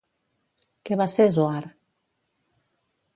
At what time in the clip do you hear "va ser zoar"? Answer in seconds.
1.01-1.61